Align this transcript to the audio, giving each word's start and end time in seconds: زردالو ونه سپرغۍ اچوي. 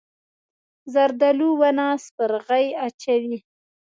زردالو 0.93 1.49
ونه 1.61 1.85
سپرغۍ 2.05 2.65
اچوي. 2.85 3.37